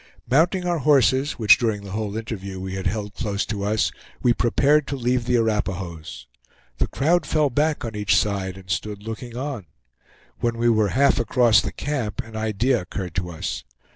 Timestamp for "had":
2.73-2.87